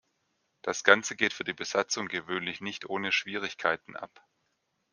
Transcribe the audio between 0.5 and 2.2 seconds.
Das Ganze geht für die Besatzung